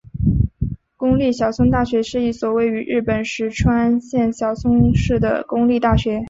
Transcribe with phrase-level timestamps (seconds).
[0.97, 6.19] 公立小松大学是一所位于日本石川县小松市的公立大学。